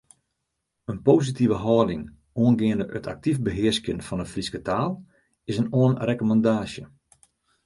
[0.91, 2.03] In positive hâlding
[2.41, 4.91] oangeande it aktyf behearskjen fan de Fryske taal
[5.49, 6.83] is in oanrekommandaasje.